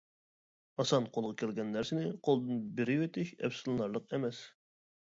[0.83, 4.43] ئاسان قولغا كەلگەن نەرسىنى قولدىن بېرىۋېتىش ئەپسۇسلىنارلىق ئەمەس.